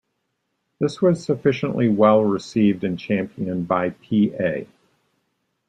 This 0.79 0.99
was 0.99 1.23
sufficiently 1.23 1.87
well-received, 1.87 2.83
and 2.83 2.97
championed 2.97 3.67
by 3.67 3.91
P. 3.91 4.33
A. 4.39 4.65